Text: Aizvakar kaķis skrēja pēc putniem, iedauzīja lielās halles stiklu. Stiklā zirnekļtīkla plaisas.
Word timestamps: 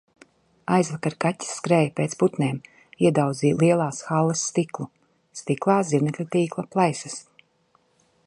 Aizvakar 0.75 1.15
kaķis 1.25 1.51
skrēja 1.57 1.91
pēc 1.99 2.15
putniem, 2.21 2.57
iedauzīja 3.09 3.59
lielās 3.63 3.99
halles 4.11 4.47
stiklu. 4.53 4.89
Stiklā 5.41 5.75
zirnekļtīkla 5.91 6.65
plaisas. 6.77 7.21